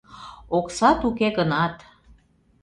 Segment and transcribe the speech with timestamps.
[0.57, 1.75] Оксат уке гынат...